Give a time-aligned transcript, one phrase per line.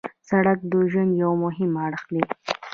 [0.29, 2.21] سړک د ژوند یو مهم اړخ دی.